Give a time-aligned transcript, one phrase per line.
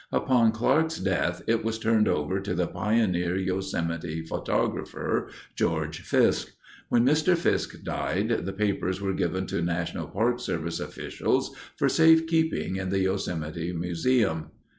[0.11, 6.53] Upon Clark's death it was turned over to the pioneer Yosemite photographer, George Fiske.
[6.89, 7.37] When Mr.
[7.37, 13.01] Fiske died, the papers were given to National Park Service officials for safekeeping in the
[13.01, 14.47] Yosemite Museum.